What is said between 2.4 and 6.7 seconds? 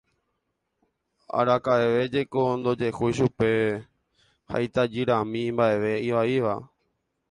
ndojehúi chupe ha itajyramíme mba'eve ivaíva.